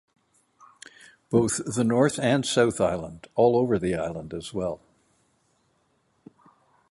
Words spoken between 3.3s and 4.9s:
all over the Island as well.